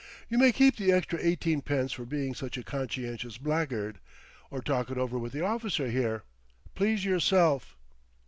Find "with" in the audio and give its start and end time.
5.19-5.31